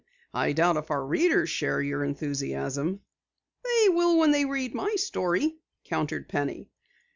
I 0.33 0.51
doubt 0.53 0.77
if 0.77 0.89
our 0.89 1.05
readers 1.05 1.51
share 1.51 1.79
your 1.79 2.03
enthusiasm." 2.03 3.01
"They 3.63 3.89
will 3.89 4.17
when 4.17 4.31
they 4.31 4.45
read 4.45 4.73
my 4.73 4.95
story," 4.95 5.59
countered 5.83 6.27
Penny. 6.27 6.71